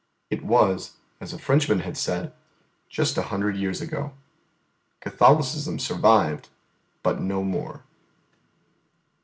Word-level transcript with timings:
It 0.31 0.43
was, 0.43 0.97
as 1.19 1.31
a 1.31 1.37
Frenchman 1.37 1.81
had 1.81 1.95
said, 1.95 2.33
just 2.89 3.19
a 3.19 3.29
hundred 3.29 3.55
years 3.55 3.81
ago. 3.81 4.13
Catholicism 4.99 5.77
survived; 5.77 6.49
but 7.03 7.21
no 7.21 7.43
more. 7.43 7.83